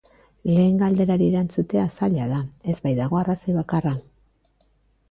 [0.51, 2.41] Lehen galderari erantzutea zaila da,
[2.75, 3.95] ez baitago arrazoi bakarra.